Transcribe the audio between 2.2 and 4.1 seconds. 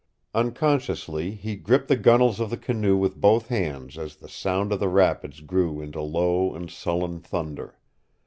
of the canoe with both hands